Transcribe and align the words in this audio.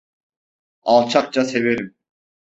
Alçakça 0.81 1.45
severim. 1.45 1.95